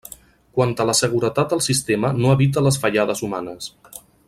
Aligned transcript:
Quant 0.59 0.71
a 0.85 0.87
la 0.89 0.95
seguretat 0.99 1.53
el 1.57 1.61
sistema 1.67 2.11
no 2.23 2.33
evita 2.37 2.65
les 2.69 2.81
fallades 2.87 3.23
humanes. 3.29 3.71